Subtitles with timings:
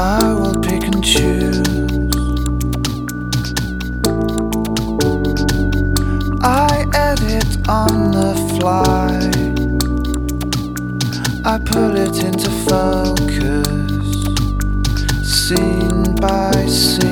[0.00, 1.58] I will pick and choose.
[6.40, 9.08] I edit on the fly.
[11.44, 14.06] I put it into focus,
[15.28, 17.07] scene by scene.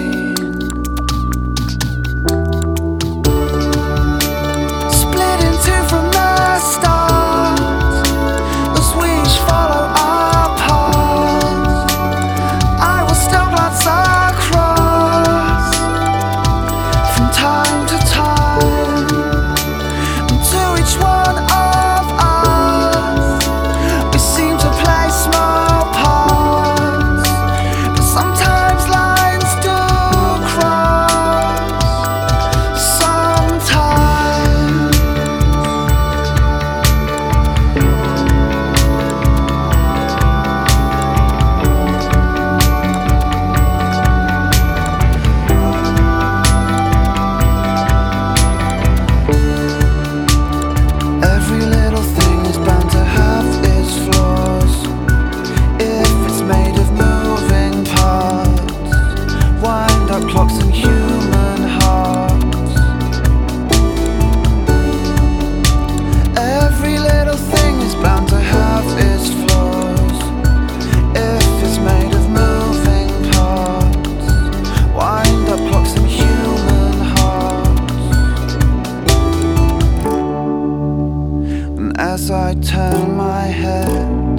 [82.27, 84.37] As I turn my head,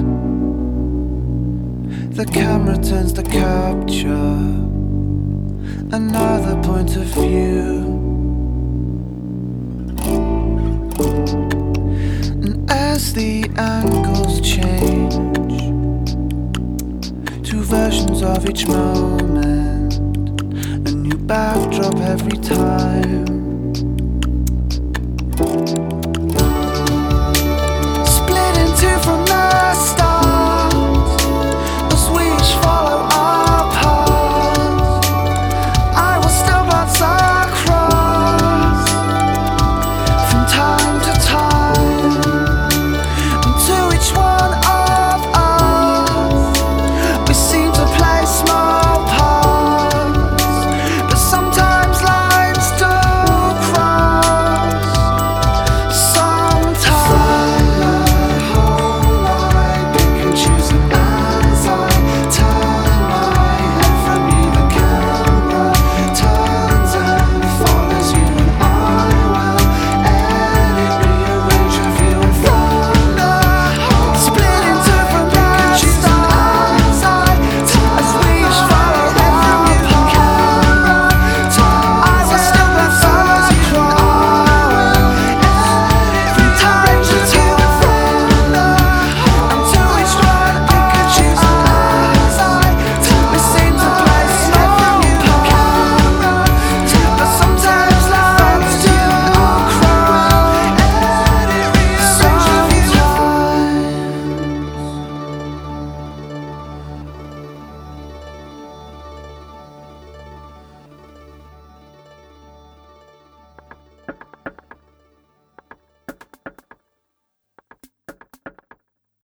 [2.14, 4.12] the camera turns to capture
[5.96, 7.78] another point of view.
[12.42, 15.14] And as the angles change,
[17.48, 19.94] two versions of each moment,
[20.86, 22.57] a new backdrop every time.